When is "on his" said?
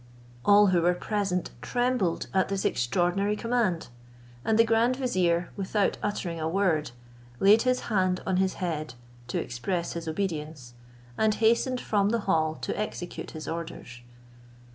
8.25-8.55